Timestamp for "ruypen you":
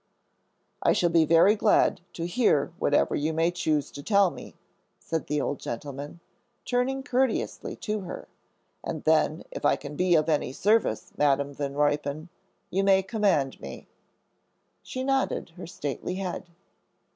11.75-12.83